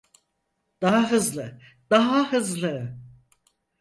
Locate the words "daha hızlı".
0.81-1.59, 1.89-2.97